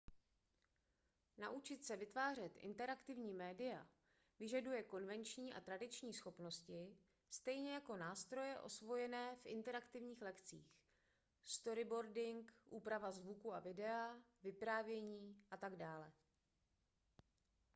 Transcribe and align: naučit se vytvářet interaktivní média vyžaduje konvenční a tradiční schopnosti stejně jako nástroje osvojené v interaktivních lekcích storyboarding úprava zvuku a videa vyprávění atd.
naučit 1.37 1.83
se 1.85 1.95
vytvářet 1.95 2.57
interaktivní 2.57 3.33
média 3.33 3.87
vyžaduje 4.39 4.83
konvenční 4.83 5.53
a 5.53 5.61
tradiční 5.61 6.13
schopnosti 6.13 6.97
stejně 7.29 7.73
jako 7.73 7.97
nástroje 7.97 8.59
osvojené 8.59 9.35
v 9.35 9.45
interaktivních 9.45 10.21
lekcích 10.21 10.77
storyboarding 11.45 12.53
úprava 12.69 13.11
zvuku 13.11 13.53
a 13.53 13.59
videa 13.59 14.19
vyprávění 14.43 15.37
atd. 15.51 16.11